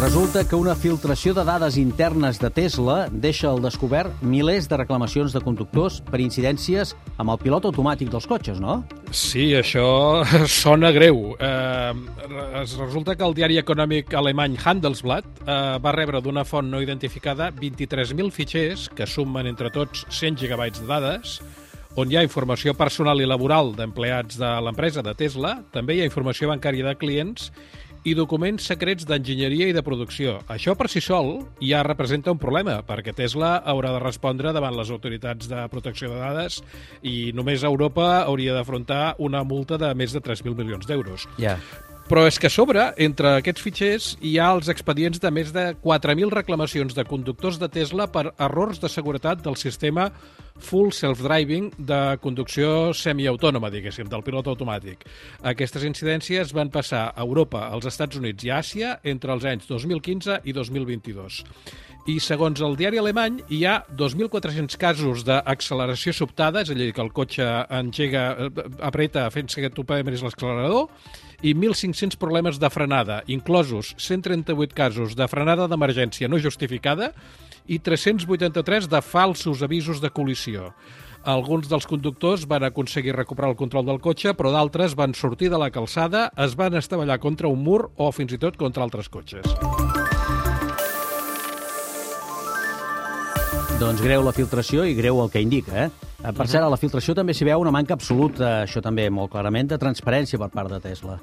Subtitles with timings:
[0.00, 5.34] Resulta que una filtració de dades internes de Tesla deixa al descobert milers de reclamacions
[5.36, 8.78] de conductors per incidències amb el pilot automàtic dels cotxes, no?
[9.12, 9.84] Sí, això
[10.62, 11.34] sona greu.
[11.36, 11.92] Eh,
[12.62, 17.50] es resulta que el diari econòmic alemany Handelsblatt eh, va rebre d'una font no identificada
[17.60, 21.42] 23.000 fitxers que sumen entre tots 100 gigabytes de dades
[22.00, 26.08] on hi ha informació personal i laboral d'empleats de l'empresa de Tesla, també hi ha
[26.08, 27.50] informació bancària de clients
[28.04, 30.38] i documents secrets d'enginyeria i de producció.
[30.48, 34.90] Això per si sol ja representa un problema, perquè Tesla haurà de respondre davant les
[34.90, 36.60] autoritats de protecció de dades
[37.02, 41.28] i només Europa hauria d'afrontar una multa de més de 3.000 milions d'euros.
[41.38, 41.58] Ja.
[42.10, 45.62] Però és que a sobre, entre aquests fitxers, hi ha els expedients de més de
[45.78, 50.08] 4.000 reclamacions de conductors de Tesla per errors de seguretat del sistema
[50.58, 55.06] full self-driving de conducció semiautònoma, diguéssim, del pilot automàtic.
[55.52, 60.40] Aquestes incidències van passar a Europa, als Estats Units i Àsia entre els anys 2015
[60.50, 61.44] i 2022
[62.08, 67.02] i segons el diari alemany hi ha 2.400 casos d'acceleració sobtada, és a dir, que
[67.04, 70.88] el cotxe engega, eh, apreta fent que tu premis l'accelerador,
[71.42, 77.12] i 1.500 problemes de frenada, inclosos 138 casos de frenada d'emergència no justificada
[77.66, 80.72] i 383 de falsos avisos de col·lisió.
[81.20, 85.60] Alguns dels conductors van aconseguir recuperar el control del cotxe, però d'altres van sortir de
[85.60, 89.44] la calçada, es van estavellar contra un mur o fins i tot contra altres cotxes.
[93.80, 96.09] Doncs greu la filtració i greu el que indica, eh?
[96.20, 96.46] Per Mhm.
[96.46, 99.78] cert, a la filtració també s'hi veu una manca absoluta, això també molt clarament, de
[99.78, 101.18] transparència per part de Tesla.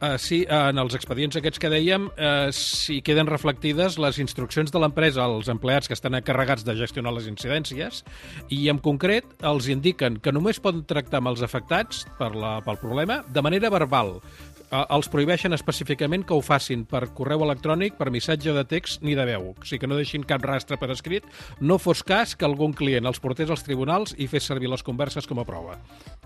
[0.00, 4.78] Uh, sí, en els expedients aquests que dèiem uh, s'hi queden reflectides les instruccions de
[4.78, 8.02] l'empresa als empleats que estan encarregats de gestionar les incidències
[8.50, 12.76] i en concret els indiquen que només poden tractar amb els afectats per la, pel
[12.82, 14.20] problema de manera verbal.
[14.70, 19.14] Uh, els prohibeixen específicament que ho facin per correu electrònic, per missatge de text ni
[19.14, 19.52] de veu.
[19.52, 21.26] O sigui que no deixin cap rastre per escrit.
[21.60, 25.28] No fos cas que algun client els portés als tribunals i fes servir les converses
[25.30, 25.78] com a prova.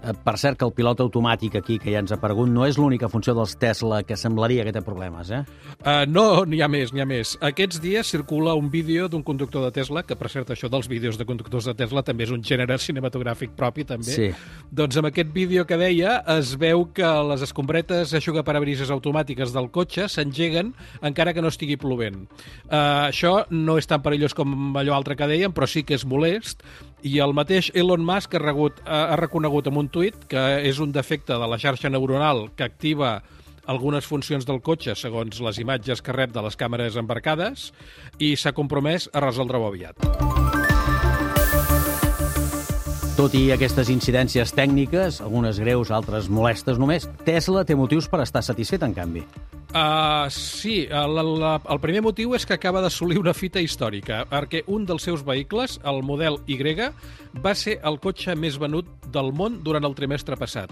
[0.02, 2.78] Eh, Per cert, que el pilot automàtic aquí, que ja ens ha aparegut, no és
[2.78, 5.42] l'única funció dels Tesla que semblaria que té problemes, eh?
[5.78, 7.34] Uh, no, n'hi ha més, n'hi ha més.
[7.44, 11.18] Aquests dies circula un vídeo d'un conductor de Tesla, que per cert això dels vídeos
[11.18, 14.12] de conductors de Tesla també és un gènere cinematogràfic propi, també.
[14.12, 14.30] Sí.
[14.70, 20.04] Doncs amb aquest vídeo que deia es veu que les escombretes aixugaparabrises automàtiques del cotxe
[20.12, 22.26] s'engeguen encara que no estigui plovent.
[22.68, 26.04] Uh, això no és tan perillós com allò altre que dèiem, però sí que és
[26.04, 26.60] molest,
[27.02, 30.92] i el mateix Elon Musk ha, regut, ha reconegut en un tuit que és un
[30.92, 33.22] defecte de la xarxa neuronal que activa
[33.68, 37.70] algunes funcions del cotxe segons les imatges que rep de les càmeres embarcades
[38.18, 40.27] i s'ha compromès a resoldre-ho aviat.
[43.18, 48.44] Tot i aquestes incidències tècniques, algunes greus, altres molestes només, Tesla té motius per estar
[48.46, 49.24] satisfet, en canvi.
[49.74, 54.60] Uh, sí, el, el, el primer motiu és que acaba d'assolir una fita històrica, perquè
[54.70, 56.60] un dels seus vehicles, el model Y,
[57.42, 60.70] va ser el cotxe més venut del món durant el trimestre passat.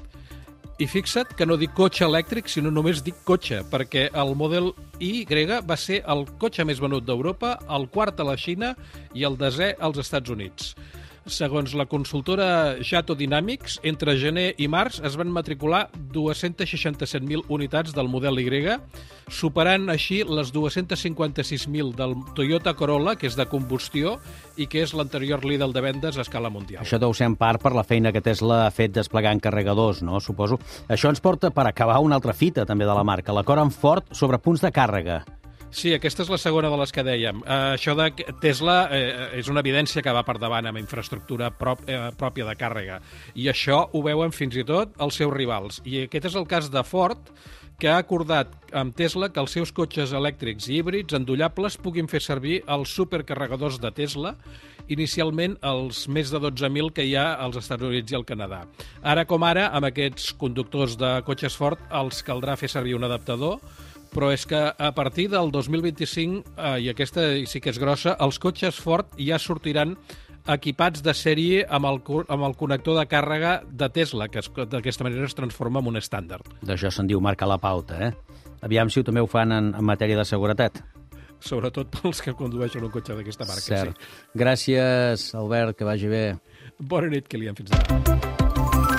[0.79, 4.71] I fixa't que no dic cotxe elèctric, sinó només dic cotxe, perquè el model
[5.01, 8.77] Y va ser el cotxe més venut d'Europa, el quart a la Xina
[9.15, 10.77] i el desè als Estats Units.
[11.27, 18.07] Segons la consultora Jato Dynamics, entre gener i març es van matricular 267.000 unitats del
[18.07, 18.77] model Y,
[19.27, 24.21] superant així les 256.000 del Toyota Corolla, que és de combustió
[24.57, 26.85] i que és l'anterior líder de vendes a escala mundial.
[26.87, 30.21] Això deu ser en part per la feina que Tesla ha fet desplegant carregadors, no?
[30.23, 30.61] Suposo.
[30.87, 34.15] Això ens porta per acabar una altra fita, també, de la marca, l'acord amb Ford
[34.15, 35.25] sobre punts de càrrega.
[35.75, 37.43] Sí, aquesta és la segona de les que dèiem.
[37.43, 38.09] Uh, això de
[38.41, 42.55] Tesla eh, és una evidència que va per davant amb infraestructura prop, eh, pròpia de
[42.57, 43.01] càrrega.
[43.35, 45.83] I això ho veuen fins i tot els seus rivals.
[45.85, 47.33] I aquest és el cas de Ford,
[47.79, 52.23] que ha acordat amb Tesla que els seus cotxes elèctrics i híbrids endollables puguin fer
[52.25, 54.35] servir els supercarregadors de Tesla,
[54.89, 58.63] inicialment els més de 12.000 que hi ha als Estats Units i al Canadà.
[59.03, 63.59] Ara com ara, amb aquests conductors de cotxes Ford, els caldrà fer servir un adaptador,
[64.15, 68.39] però és que a partir del 2025, eh, i aquesta sí que és grossa, els
[68.41, 69.97] cotxes Ford ja sortiran
[70.49, 75.05] equipats de sèrie amb el, amb el connector de càrrega de Tesla, que es- d'aquesta
[75.05, 76.47] manera es transforma en un estàndard.
[76.63, 78.13] D'això se'n diu marcar la pauta, eh?
[78.63, 80.83] Aviam si ho també ho fan en, en matèria de seguretat.
[81.39, 83.61] Sobretot pels que condueixen un cotxe d'aquesta marca.
[83.61, 83.99] Cert.
[84.01, 84.39] Sí.
[84.41, 86.25] Gràcies, Albert, que vagi bé.
[86.81, 87.55] Bona nit, Kilian.
[87.55, 88.97] Fins ara.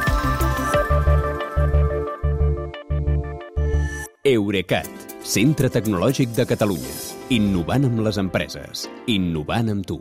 [4.27, 4.89] Eurecat,
[5.23, 6.95] centre tecnològic de Catalunya.
[7.37, 8.87] Innovant amb les empreses.
[9.07, 9.99] Innovant amb tu.